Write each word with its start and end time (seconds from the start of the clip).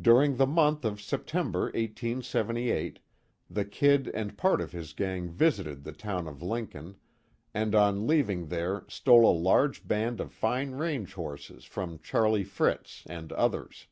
During 0.00 0.36
the 0.36 0.46
month 0.46 0.84
of 0.84 1.00
September, 1.02 1.62
1878, 1.74 3.00
the 3.50 3.64
"Kid" 3.64 4.06
and 4.14 4.38
part 4.38 4.60
of 4.60 4.70
his 4.70 4.92
gang 4.92 5.30
visited 5.30 5.82
the 5.82 5.90
town 5.92 6.28
of 6.28 6.42
Lincoln, 6.42 6.94
and 7.52 7.74
on 7.74 8.06
leaving 8.06 8.46
there 8.46 8.84
stole 8.86 9.28
a 9.28 9.34
large 9.36 9.88
band 9.88 10.20
of 10.20 10.32
fine 10.32 10.76
range 10.76 11.14
horses 11.14 11.64
from 11.64 11.98
Charlie 12.04 12.44
Fritz 12.44 13.02
and 13.06 13.32
others. 13.32 13.88